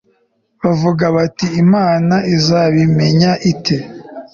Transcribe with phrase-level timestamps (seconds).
[0.63, 3.77] bavuga bati imana izabimenya ite